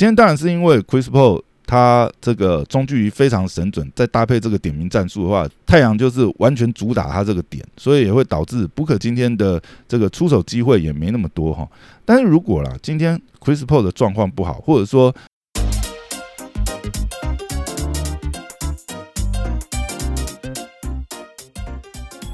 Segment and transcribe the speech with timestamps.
[0.00, 11.68] 今天当然是因为 Chris Paul 他这个中距离非常神准，再搭配这个点名战术的话，太阳就是完全主打他这个点，所以也会导致布克今天的这个出手机会也没那么多哈。
[12.06, 15.14] 但是如果啦，今天 Chris Paul 的状况不好，或者说，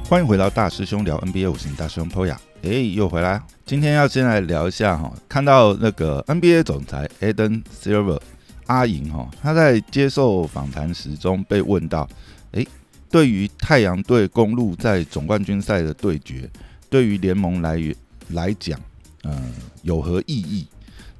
[0.08, 2.36] 欢迎回到大师兄聊 NBA 五行大师兄 Poya，
[2.66, 3.40] 哎，又回来。
[3.64, 8.20] 今天要先来聊一下哈，看到那个 NBA 总裁 Eden Silver
[8.66, 12.08] 阿银哈，他在接受访谈时中被问到，
[12.50, 12.66] 哎，
[13.08, 16.50] 对于太阳队公路在总冠军赛的对决，
[16.90, 17.94] 对于联盟来源
[18.30, 18.76] 来讲，
[19.22, 19.52] 嗯，
[19.82, 20.66] 有何意义？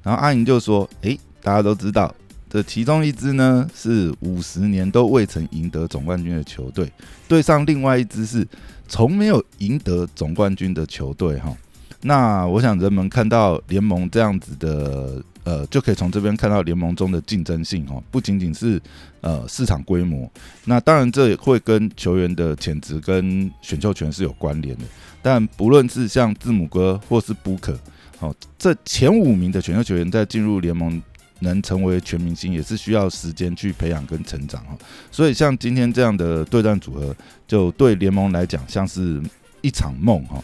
[0.03, 2.13] 然后阿银就说，哎，大家都知道，
[2.49, 6.91] 这其中一支呢是五十年都未曾赢得总冠军的球队，
[7.25, 8.45] 对上另外一支是
[8.87, 11.55] 从没有赢得总冠军的球队哈。
[12.01, 18.79] 那我想人们看到联盟这样子的，呃，就可以从这边看到联盟中的竞争性哦，不仅仅是
[19.21, 20.29] 呃市场规模，
[20.65, 24.83] 那当然这也会跟球员的潜质跟选秀权是有关联的。
[25.23, 27.77] 但不论是像字母哥或是布克，
[28.19, 31.01] 哦，这前五名的选秀球员在进入联盟
[31.39, 34.77] 能成为全明星，也是需要时间去培养跟成长哈。
[35.11, 37.15] 所以像今天这样的对战组合，
[37.47, 39.21] 就对联盟来讲像是
[39.61, 40.43] 一场梦哈。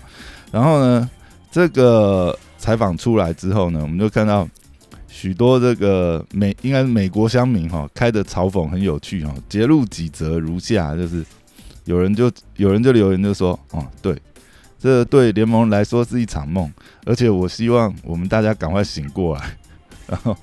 [0.52, 1.09] 然后呢？
[1.52, 4.49] 这个采访出来之后呢，我们就看到
[5.08, 11.23] 许多这个美应该是美国乡民哈开的嘲讽很有趣哈，截录几则如下，就是
[11.86, 14.19] 有人就有人就留言就说哦，对，
[14.80, 16.73] 这对联盟来说是一场梦，
[17.05, 19.55] 而且我希望我们大家赶快醒过来。
[20.08, 20.36] 然后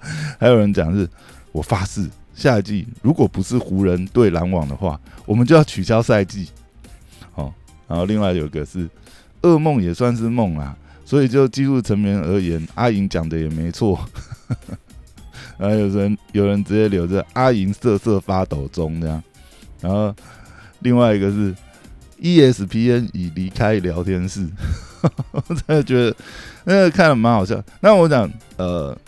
[0.38, 1.08] 还有人讲是，
[1.52, 6.48] 我发誓下一季如果不是湖人对篮网的话，我们就要取消赛季。
[7.32, 7.52] 好，
[7.86, 8.88] 然后另外有一个是。
[9.42, 13.96] 噩梦也算是梦啊，所以就技术层面而言，阿银讲的也没错。
[15.56, 19.22] 然后有人有人直接留着阿银瑟瑟发抖中这样，
[19.80, 20.12] 然后
[20.80, 21.54] 另外一个是
[22.20, 24.44] ESPN 已离开聊天室，
[25.30, 26.16] 我真的觉得
[26.64, 27.62] 那个看了蛮好笑。
[27.78, 28.98] 那我讲呃，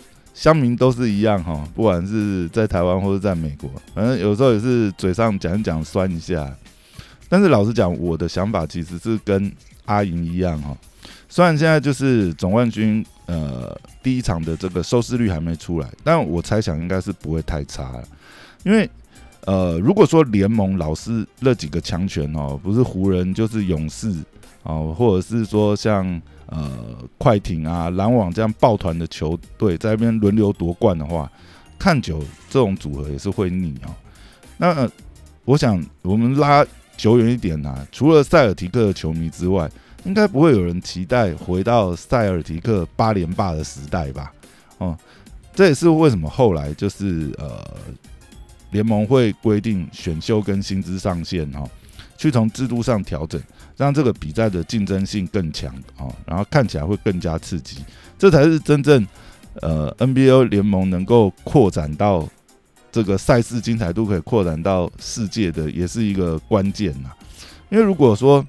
[0.40, 6.50] 乡民都是一样哈，不管是在台湾或者在美国，反正有时候也是嘴上讲一讲酸一下。
[7.28, 9.52] 但是老实讲，我的想法其实是跟
[9.84, 10.74] 阿银一样哈，
[11.28, 18.02] 虽然现在就是总冠军，呃，第一场的这个收视率还没出来，但我猜想应该是不会太差。
[18.64, 18.88] 因为，
[19.44, 24.10] 呃，如果说联盟老是那几个强权哦，不是湖人就是勇士
[24.62, 26.18] 哦，或者是说像
[26.50, 31.30] 呃快艇啊、篮网这样抱团的球队在那边轮流夺冠的话，
[31.78, 33.94] 看久这种组合也是会腻哦。
[34.58, 34.90] 那
[35.44, 36.66] 我想我们拉。
[36.96, 39.66] 久远一点啊，除了塞尔提克的球迷之外，
[40.04, 44.30] 应该不会有人期待回到塞尔提克八连霸的时代吧？
[44.76, 44.94] 哦，
[45.54, 47.66] 这也是为什么后来就是呃，
[48.70, 51.66] 联盟会规定选秀跟薪资上限哈，
[52.20, 53.40] 去从制度上调整，
[53.78, 57.78] 让这个比赛的竞争性更强哦，然后看起来会更加刺激，
[58.18, 59.06] 这才是真正
[59.62, 62.28] 呃 NBA 联盟能够扩展到。
[62.92, 67.10] 这个赛事精彩度可以扩展到世界的，也是一个关键呐。
[67.68, 68.44] 因为如果说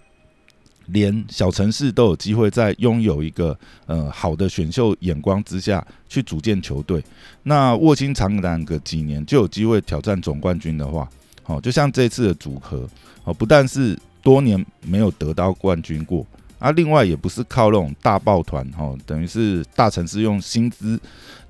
[0.87, 3.55] 连小城市都有机会在拥有一个
[3.85, 7.03] 呃好的选秀眼光之下去组建球队，
[7.43, 11.07] 那卧薪尝胆个几年就有机会挑战总冠军的话，
[11.51, 12.87] 哦，就像这次的组合，
[13.23, 16.25] 哦，不但是多年没有得到冠军过。
[16.59, 20.99] 啊，另外也不是靠那种大抱团哈，等于是大城市用薪资，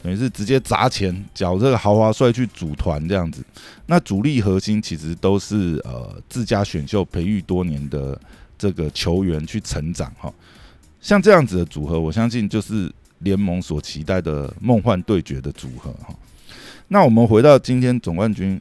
[0.02, 3.44] 等于是直接砸钱缴这个豪华税去组团这样子。
[3.88, 8.18] 那主力核心其实都是呃自家选秀培育多年的
[8.58, 10.34] 这个球员去成长哈。
[11.02, 12.90] 像这样子的组合，我相信就是
[13.20, 16.16] 联盟所期待的梦幻对决的组合哈。
[16.88, 18.58] 那我们回到今天总冠军。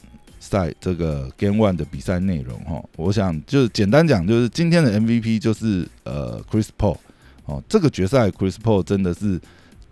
[0.51, 6.97] 赛这个 Game One 的比赛内容哈，我想就是简单讲，就是今天的 MVP 就是呃 Chris Paul
[7.45, 9.41] 哦，这个决赛 Chris Paul 真的是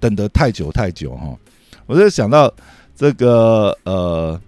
[0.00, 1.38] 等得太久太久哈，
[1.86, 2.52] 我就想到
[2.96, 4.40] 这个呃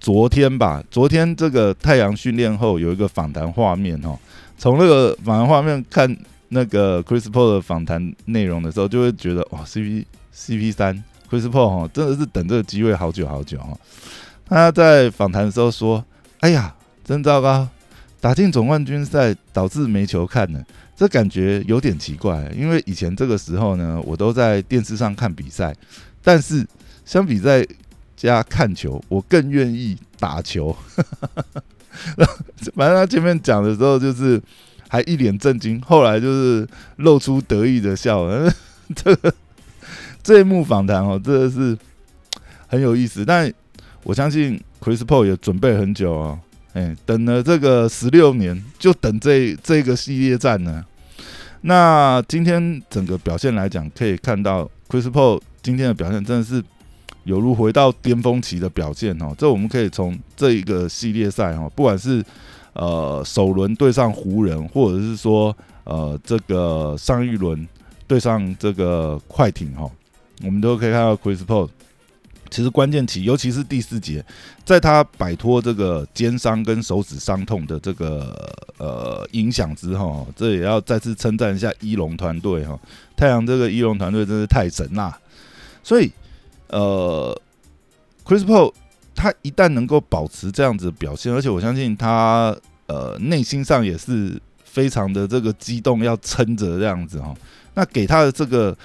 [0.00, 4.18] 昨天吧，昨天这个太阳训练后有一个访谈画面哈，
[4.56, 6.16] 从那个访谈画面看
[6.48, 13.76] 那个 Chris Paul 的访谈内容的时候，就会觉得哇 CP CP 三 Chris Paul 哈真的是等这个机会好久好久哈。
[14.48, 16.04] 他在访谈的时候说
[16.38, 16.72] ：“哎呀，
[17.04, 17.68] 真糟糕，
[18.20, 20.64] 打进总冠军赛导致没球看了，
[20.96, 22.48] 这感觉有点奇怪。
[22.56, 25.74] 因为以前这个时候呢，我都在电视上看比赛，
[26.22, 26.64] 但是
[27.04, 27.66] 相比在
[28.16, 30.74] 家看球，我更愿意打球。
[32.76, 34.40] 反正他前面讲的时候就是
[34.88, 36.64] 还一脸震惊，后来就是
[36.98, 38.28] 露出得意的笑。
[38.94, 39.34] 这个
[40.22, 41.76] 这一幕访谈哦，真的是。”
[42.68, 43.24] 很有意思。
[43.24, 43.50] 但
[44.06, 46.38] 我相信 Chris Paul 也准备很久哦，
[46.74, 50.84] 哎，等了这个十六年，就等这这个系列战呢。
[51.62, 56.62] 那今天整个表现来讲，可以看到 Chris Paul 今天的表现真的是
[57.24, 59.34] 有如回到巅峰期的表现哦。
[59.36, 62.24] 这我们可以从这一个系列赛哦，不管是
[62.74, 65.52] 呃首轮对上湖人，或者是说
[65.82, 67.66] 呃这个上一轮
[68.06, 69.90] 对上这个快艇哈，
[70.44, 71.68] 我们都可以看到 Chris Paul。
[72.50, 74.24] 其实关键期，尤其是第四节，
[74.64, 78.34] 在他摆脱这个肩伤跟手指伤痛的这个
[78.78, 82.78] 呃影响之后，这也要再次称赞一下一龙团队哈。
[83.16, 85.18] 太阳这个一龙团队真是太神啦！
[85.82, 86.10] 所以
[86.68, 87.40] 呃
[88.24, 88.72] ，Chris Paul
[89.14, 92.56] 他一旦能够保持这样子表现，而且我相信他
[92.86, 97.34] 呃内心上也是非常的这个激动，要撑着这样子哈。
[97.74, 98.76] 那给他的这个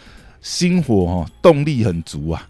[0.42, 2.48] 心火哈，动力很足啊。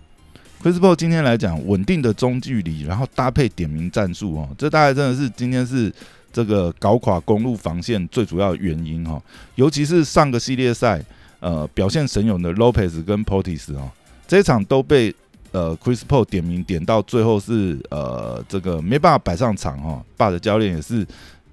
[0.62, 5.92] Chris Paul 今天来讲，稳定的中距离，然后搭配点名战术哦，这大概真的是今天是
[6.32, 9.20] 这个搞垮公路防线最主要的原因哈。
[9.56, 11.04] 尤其是上个系列赛，
[11.40, 13.90] 呃，表现神勇的 Lopez 跟 Potis 哦，
[14.28, 15.12] 这一场都被
[15.52, 20.06] 呃 Chris Paul 点名点到最后是呃这个没办法摆上场哈。
[20.16, 21.04] 爸的教练也是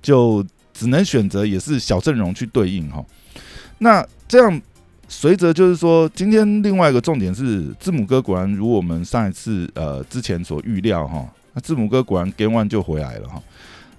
[0.03, 0.45] 就
[0.75, 3.03] 只能选择也是小阵容去对应哈。
[3.79, 4.61] 那这样。
[5.11, 13.43] 随着就是说，今天另外一个重点是，字母哥果然如我们上一次呃之前所预料哈，那字母哥果然 Game One 就回来了哈。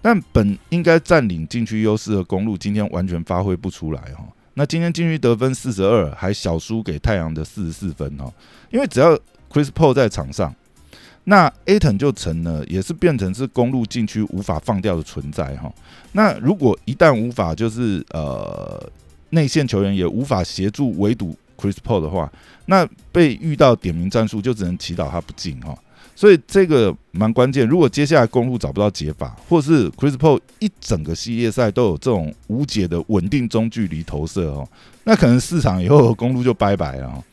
[0.04, 4.24] 但本应该占领禁区优势的公路，今天完全发挥不出来哈。
[4.54, 8.32] 那今天禁区得分四十二，还小输给太阳的四十四分哈。
[8.70, 9.18] 因为只要
[9.52, 10.54] Chris Paul 在场上，
[11.24, 15.74] 那 Aton 就成了，也是变成是公路禁区无法放掉的存在哈。
[16.12, 18.88] 那如果一旦无法就是呃。
[19.32, 22.32] 内线球员也无法协助围堵 Chris Paul 的话，
[22.66, 25.78] 那被遇到点名战术就只能祈祷他不进哈。
[26.16, 27.66] 所以这个蛮关键。
[27.66, 34.68] 如果接下来公路找不到解法，或是 Chris Paul 一整个系列赛都有这种无解的稳定中距离投射哦，
[35.06, 37.24] 那可能市场以后公路就拜拜了。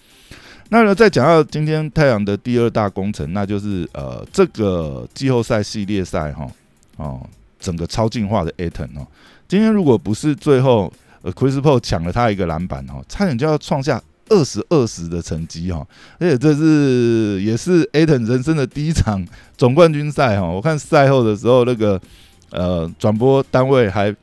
[0.68, 6.48] 那呢，再讲到今天太阳的第二大工程，那就是呃这个季后赛系列赛哈
[6.96, 7.26] 哦，
[7.58, 9.06] 整个超进化的 Aton 哦，
[9.48, 10.92] 今天如果不是最后。
[11.32, 15.86] Chris Paul 抢了他一个篮板哦，差点就要创下二十二十的成绩哈，
[16.18, 19.24] 而且这是也是 Aton 人生的第一场
[19.56, 20.46] 总冠军赛哈。
[20.46, 22.00] 我看赛后的时候，那个
[22.50, 24.14] 呃转播单位还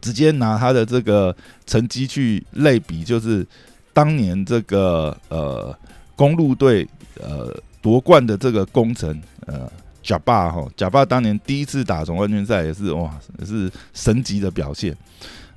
[0.00, 1.34] 直接拿他的这个
[1.66, 3.46] 成绩去类比，就是
[3.92, 5.76] 当年这个呃
[6.16, 6.88] 公路队
[7.20, 9.70] 呃夺冠的这个功臣呃
[10.02, 14.96] 贾巴哈，贾巴当年第一次打总冠军赛也是哇，也是神级的表现。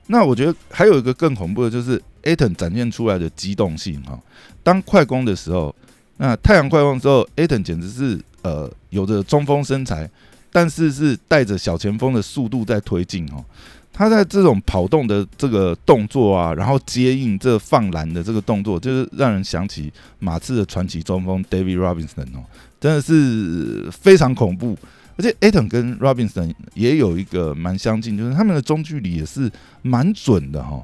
[0.07, 4.19] 那我觉得还有一个更恐怖的，就是 Aton 展现出来的机动性哈。
[4.61, 5.75] 当快攻的时候，
[6.17, 10.09] 那太阳快攻之后，Aton 简直是呃有着中锋身材，
[10.51, 13.43] 但是是带着小前锋的速度在推进哦。
[13.91, 22.43] 他在这种跑动的这个动作啊，然后接应这放篮的这个动作，就是让人想起马刺的传奇中锋 David Robinson 哦，
[22.79, 24.77] 真的是非常恐怖。
[25.17, 29.49] 而且 Aton 跟 Robinson 也有一个蛮相近，就是他们的中距离也是
[29.81, 30.83] 蛮准的哈。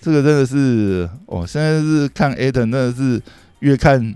[0.00, 3.20] 这个真的是，哦，现在是看 Aton 真的是
[3.60, 4.14] 越看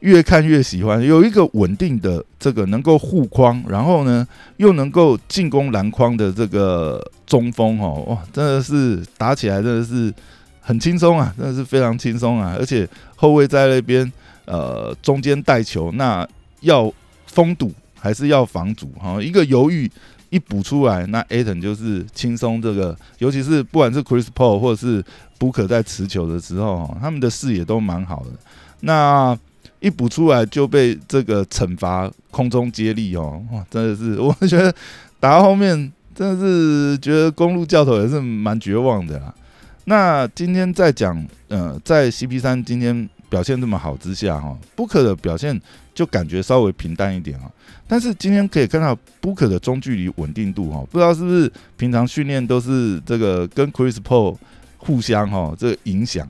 [0.00, 4.26] 越看越喜欢，有一个稳定的这个能够护框，然后呢
[4.58, 10.12] 又能够进攻篮筐的这个中锋哦，哇，真的是打起来真的是
[10.60, 12.54] 很轻松啊，真的是非常轻松啊。
[12.58, 14.12] 而且后卫在那边
[14.44, 16.28] 呃中间带球，那
[16.60, 16.92] 要
[17.26, 17.72] 封堵。
[18.04, 19.90] 还是要防阻哈，一个犹豫
[20.28, 25.02] 一补出来，那 Aton 就是轻松这个，尤其是不管是 Chris Paul 或者是
[25.38, 28.30] Booker 在持球的时候哈，他们的视野都蛮好的。
[28.80, 29.34] 那
[29.80, 34.70] 一补出来就被这个惩罚空中接力哦，哇，真的是 我觉得
[35.18, 39.34] 打到后面真的是觉得公路教头也是蛮绝望的啦。
[39.86, 45.58] 那今天在讲，呃，在 CP 三今天表现这么好之下哈，Booker 的表现。
[45.94, 47.48] 就感觉稍微平淡一点啊，
[47.86, 54.36] 但是今天可以看到 Booker 的中距离稳定度哈，不知道是不是平常训练都是这个跟 Chris Paul
[54.76, 56.28] 互相哈这个影响。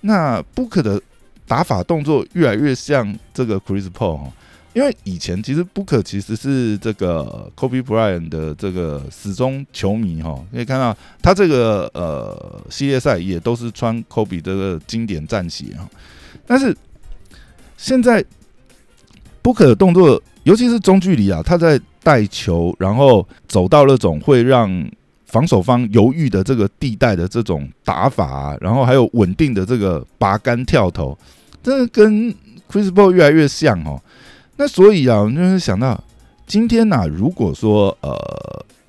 [0.00, 1.00] 那 Booker 的
[1.46, 4.32] 打法动作越来越像这个 Chris Paul 哈，
[4.72, 15.88] 因为以前其实 Booker 其实是这个 Kobe Bryant 的这个死忠球迷哈，可以看到他这个呃系列赛也都是穿 Kobe 这个经典战鞋哈，
[16.44, 16.76] 但是
[17.76, 18.24] 现在。
[19.42, 24.90] 不可的动作，尤其是中距离啊，他在带球，然后走到那种会让
[25.26, 31.16] 防守方犹豫的这个地带的这种打法啊，然后还有稳定的这个拔杆跳投，
[31.62, 32.34] 这跟
[32.70, 34.00] Chris Paul 越来越像哦。
[34.56, 36.02] 那所以啊，我就是想到
[36.46, 38.14] 今天呐，如果说呃，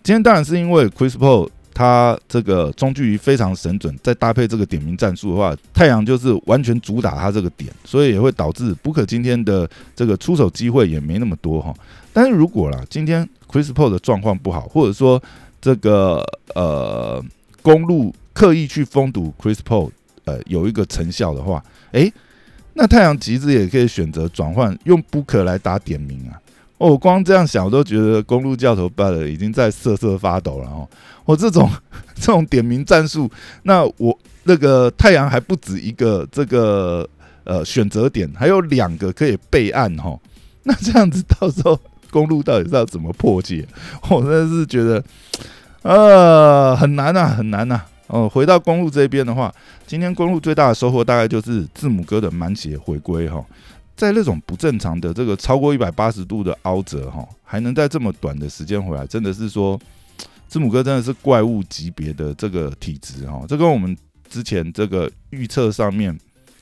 [0.04, 11.74] 今天当然是因为 Chris Paul 他这个中距离非常神准，再搭配这个点名战术的话，太阳就是完全主打他这个点，所以也会导致 Booker 今天的这个出手机会也没那么多哈。
[12.14, 15.22] 但是如果啦，今天 Chris Paul 的状况不好，或者说
[15.60, 16.24] 这个
[16.56, 17.24] 呃
[17.62, 19.92] 公路刻意去封堵 Chris Paul。
[20.24, 21.62] 呃，有一个成效的话，
[21.94, 22.14] 诶，
[22.76, 26.38] 那太阳其实也可以选择转换用 Booker 来打点名啊。
[26.90, 30.88] 我，光这样想，我都觉得公路教头拜了已经在瑟瑟发抖了哦。
[31.26, 31.70] 我这种
[32.16, 33.30] 这种点名战术，
[33.64, 37.08] 那我那个太阳还不止一个这个
[37.44, 40.18] 呃选择点，还有两个可以备案哈。
[40.64, 43.68] 那这样子到时候公路到底是要怎么破解？
[44.10, 45.04] 我真的是觉得
[45.84, 47.80] 呃很难啊，很难呐。
[48.08, 49.54] 哦，回到公路这边的话，
[49.88, 53.42] 今天公路最大的收获大概就是字母哥的满血回归哈，
[54.02, 59.80] 在那种不正常的这个超过一百八十度的凹折哈，还能在这么短的时间回来，真的是说
[60.48, 63.96] 字母哥真的是怪物级别的这个体质哈，这跟我们
[64.28, 66.20] 之前这个预测上面。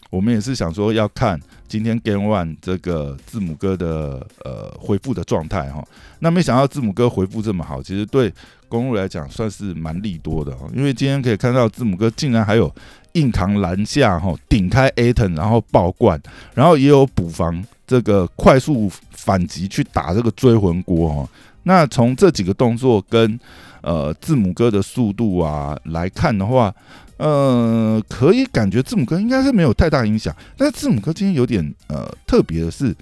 [0.10, 5.86] 我们也是想说要看今天 Game One 这个字母哥的呃回复的状态哈，
[6.20, 8.34] 那没想到字母哥回复这么好，其实对
[8.68, 12.74] 公路来讲算是蛮利多的哦，因为今天可以看到字母哥竟然还有
[13.14, 16.20] 硬扛篮下哈，顶开 Aton 然后爆冠，
[16.56, 21.30] 然后也有补防这个快速反击去打这个追魂锅哈。
[21.64, 23.40] 那从这几个动作跟
[23.82, 26.74] 呃字母哥的速度啊来看的话。
[27.20, 32.96] 呃，可以感觉字母哥应该是没有太大影响，但是字母哥今天有点呃特别的是，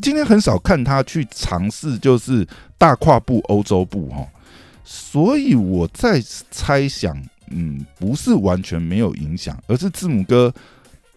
[0.00, 2.46] 今天很少看他去尝试就是
[2.78, 4.24] 大跨步欧洲步哈，
[4.84, 6.22] 所以我在
[6.52, 10.54] 猜想，嗯，不是完全没有影响，而是字母哥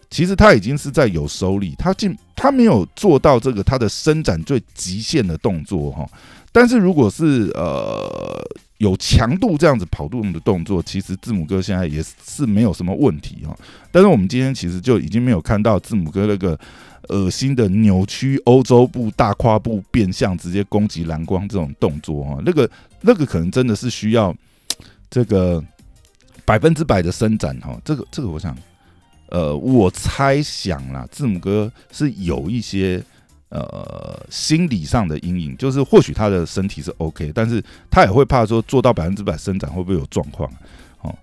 [0.09, 6.09] 其实他已经是在有收力，他进他没有做到这个他的伸展最极限的动作哈，
[6.51, 8.43] 但是如果是呃。
[8.77, 13.57] 有强度这样子跑动的动作，其实字母哥现在也是没有什么问题哈。
[13.91, 16.59] 但是我们今天其实就已经没有看到字母哥那个
[17.09, 22.37] 恶心的扭曲欧洲步大跨步变相直接攻击蓝光这种动作哈。
[22.45, 22.69] 那个
[23.01, 24.35] 那个可能真的是需要
[25.09, 25.63] 这个
[26.45, 27.79] 百分之百的伸展哈。
[27.83, 28.55] 这个这个我想，
[29.29, 33.03] 呃，我猜想啦，字母哥是有一些。
[33.49, 40.51] 呃，心理上的阴影就是，或许他的身体是 OK，但是他也会怕说做到百分之百伸展会不会有状况？
[41.01, 41.15] 哦，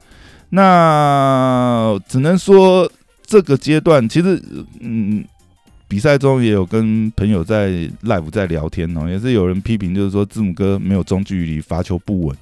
[0.48, 2.90] 那只能说
[3.26, 4.42] 这个阶段其实，
[4.80, 5.24] 嗯，
[5.86, 7.68] 比赛中也有跟朋友在
[8.04, 12.36] live 在聊天哦，也是有人批评，就是说字母哥没有中距离，罚球不稳。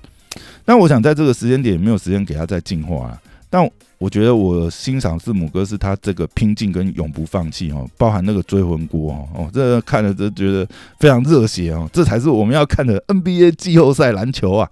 [0.64, 3.20] 但我想在这个时间点没有时间给他再进化啊，
[3.52, 3.70] 但。
[3.98, 10.66] 我觉得我欣赏字母哥是他这个拼劲跟永不放弃哦，包含那个追魂锅哦，哦，这看了都觉得
[10.98, 14.68] 非常热血哦，这才是我们要看的 NBA 季后赛篮球啊！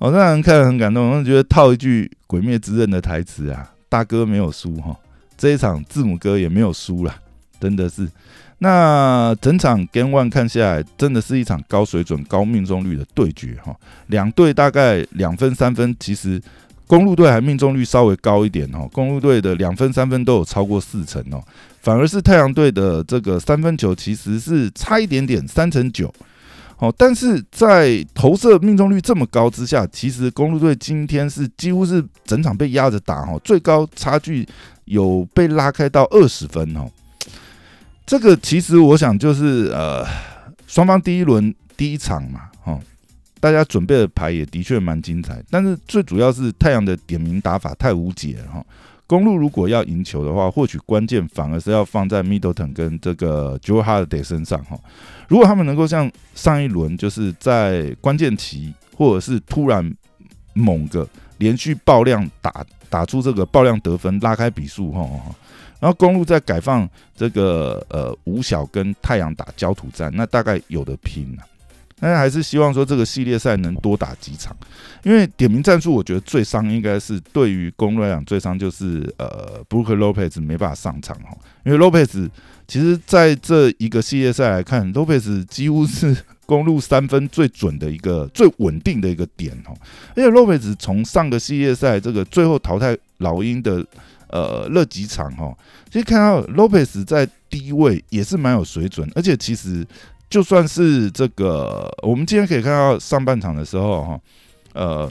[0.00, 4.96] 哦，让人看了很感动，我觉得套一句《鬼灭之刃》的台词啊，大哥没有输哈，
[5.36, 7.14] 这一场字母哥也没有输了，
[7.60, 8.10] 真的是。
[8.58, 13.72] 那整场 Game One 看下来，真的是一场高水准、高命中率的对决哈，
[14.08, 16.42] 两队大概两分、三分，其实。
[16.88, 21.40] 公路队还命中率稍微高一点哦，公路队的两分、三分都有超过四成哦，
[21.82, 26.12] 反而是太阳队的这个三分球其实是差一点点，三成九。
[26.78, 34.48] 哦，但是在投射命中率这么高之下，其实公路队今天是几乎是整场被压着打哦，最高差距
[34.84, 36.88] 有被拉开到二十分哦。
[38.06, 40.06] 这个其实我想就是呃，
[40.66, 42.80] 双方第一轮第一场嘛，哦。
[43.40, 48.64] 大家准备的牌也的确蛮精彩，但是最主要是太阳的点名打法太无解了哈。
[49.06, 54.78] 公路如果要赢球的话，或许关键反而是要放在 Middleton 跟这个 Joe Hardy 身上哈。
[55.28, 59.90] 如果他们能够像上一轮，就是在关键期或者是突然
[60.52, 65.08] 猛个连续爆量打打出这个爆量得分，拉开比数哈，
[65.80, 71.42] 然后公路再改放这个呃五小跟太阳打焦土战，那大概有的拼了。
[72.00, 74.56] 但是还是希望说这个系列赛能多打几场，
[75.02, 82.30] 因为点名战术，我觉得最伤应该是对于公路来讲最伤就是呃布鲁克洛佩斯没办法上场哈，因为洛佩斯
[82.66, 89.74] 其实在这一个系列赛来看，洛佩斯几乎是公路三分最准的一个最稳定的一个点哈，
[90.14, 93.84] 而且洛佩斯从上个系列赛这个最后淘汰老鹰的
[94.28, 95.52] 呃那几场哈，
[95.90, 99.84] 其实看到洛佩斯在低位也是蛮有水准，而且其实。
[100.30, 104.20] 就算是这个，我们今天可以看到上半场的时候，哈，
[104.74, 105.10] 呃，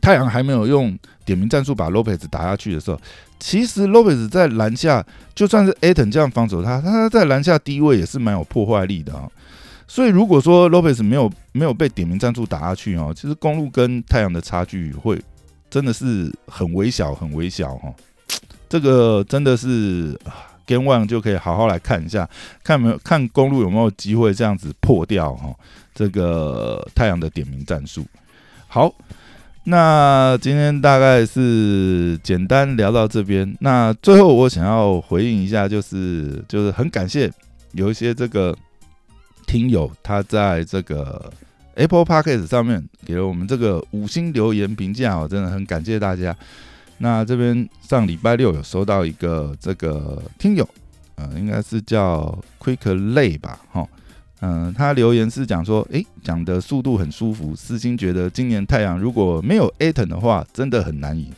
[0.00, 3.00] 太阳还没有用点名战术把 Lopez 打下去的时候，
[3.38, 9.28] 其实 Lopez 在篮下就算是 Aton 这样防守他，他在篮下低位也是蛮有破坏力的啊。
[9.86, 15.22] 所以如果说 Lopez 没有没有被点名战术打下去哦，其实公路跟太阳的差距会
[15.70, 17.92] 真的是很微小很微小哈。
[18.68, 20.18] 这个真的是
[20.66, 22.28] Game One 就可以好好来看一下，
[22.62, 25.54] 看没有看公路有没有机会这样子破掉哈
[25.94, 28.04] 这个太阳的点名战术。
[28.66, 28.92] 好，
[29.64, 33.56] 那今天大概是简单聊到这边。
[33.60, 37.30] 那最后我想要回应一下，就是就是很感谢
[37.72, 38.56] 有一些这个。
[39.46, 41.30] 听友他在这个
[41.74, 46.34] Apple Podcast 上面给了我们这个五星留言评价哦，真的很感谢大家。
[46.98, 50.68] 那这边上礼拜六有收到一个这个听友，
[51.16, 52.78] 呃，应该是叫 Quick
[53.14, 53.86] Lay 吧，哈，
[54.40, 61.30] 嗯，他留言是讲说，诶，讲的速度很舒服，私心觉得今年太阳如果没有 Aton 的话，真的很难赢。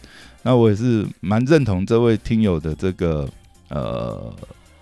[0.43, 3.29] 那我也是蛮认同这位听友的这个
[3.69, 4.35] 呃。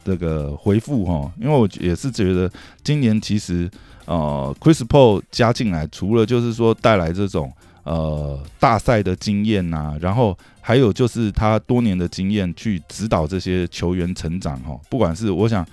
[0.07, 2.50] 这个回复哈，因为我也是觉得
[2.83, 3.71] 今年其实
[4.04, 7.50] 呃，Chris Paul 加进来，除了就是说带来这种
[7.85, 14.79] 呃大赛的经验呐，然后还有就是他多年的经验去指导这些球员成长哈。
[14.91, 15.64] 不管是我想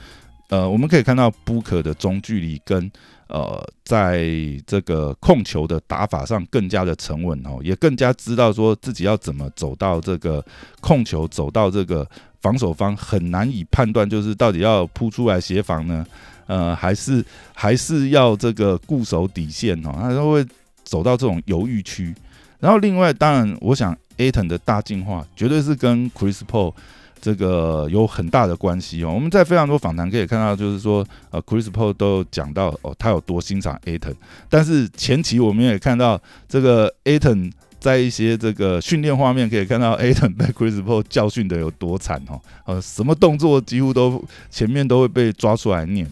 [0.49, 2.91] 呃，我们可以看到 book 的中距离跟
[3.27, 4.29] 呃，在
[4.67, 10.45] 这个控球的打法上更加的沉稳哦，也更加知道说自己要怎么走到这个
[10.79, 12.07] 控球，走到这个。
[12.41, 16.03] 防守方很难以判断，就是到底要扑出来协防呢，
[16.47, 20.43] 呃，还是还是要这个固守底线哦，他都会
[20.91, 22.13] 走到这种犹豫区。
[22.59, 26.73] 然后另外，当然，我想 Aton 的大进化绝对是跟 Chris Paul
[27.21, 29.11] 这个有很大的关系哦。
[29.13, 34.15] 我们在非常多访谈可以看到，就是说，呃，Chris Paul 都讲到哦，他有多欣赏 Aton，
[34.49, 37.53] 但是前期我们也看到这个 Aton。
[37.81, 46.05] 在一些这个训练画面可以看到，Aton 被 Chris Paul 教训的有多惨哦，呃，什么动作几乎都前面都会被抓出来念，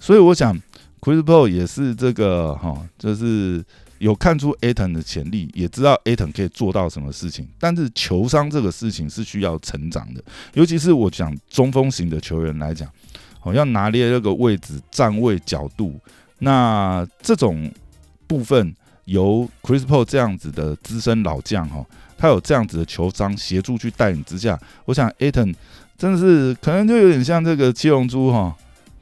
[0.00, 0.56] 所以我想
[1.00, 3.64] Chris Paul 也是这个哈，就是
[3.98, 10.22] 有看出 Aton 的潜力，也知道 Aton 可以做到什么事情，但是球商这个事情是需要成长的，
[10.54, 12.88] 尤其是我讲中锋型的球员来讲，
[13.42, 15.98] 哦，要拿捏那个位置、站位、角度，
[16.38, 17.70] 那这种
[18.26, 18.74] 部分。
[19.08, 21.82] 由 Chris Paul 这样子的资深老将哈，
[22.18, 25.54] 他有这样子的球商协助去带领之下，我想 Aton
[25.96, 28.54] 真的是可能就有点像这个七龙珠哈，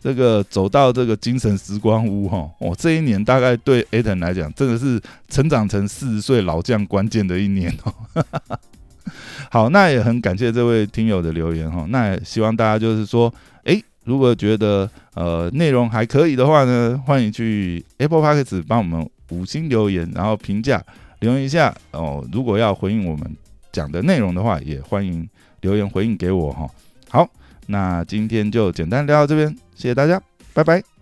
[0.07, 8.25] 这个走到这个精神时光屋哈，哦，这一年大概对 Aton 来讲真的是成长成四十岁老将关键的一年哦。
[9.51, 19.05] 好，那也很感谢这位听友的留言哈，那也希望大家就是说，诶，如果觉得呃内容还可以的话呢，欢迎去 Apple Podcast 帮我们。
[19.31, 20.81] 五星留言，然后评价
[21.19, 22.25] 留言一下哦。
[22.31, 23.37] 如果要回应我们
[23.73, 25.29] 讲的内容的话，也欢迎
[25.63, 26.65] 留言回应给我哈。
[27.09, 27.29] 好，
[27.67, 30.21] 那今天就简单聊到这边，谢谢大家，
[30.53, 30.87] 拜拜。